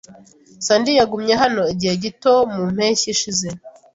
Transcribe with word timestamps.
Sandy 0.65 0.91
yagumye 0.99 1.33
hano 1.43 1.61
igihe 1.73 1.93
gito 2.03 2.33
mu 2.53 2.63
mpeshyi 2.75 3.07
ishize. 3.15 3.47